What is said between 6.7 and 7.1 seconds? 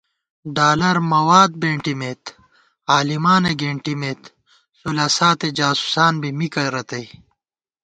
رتئ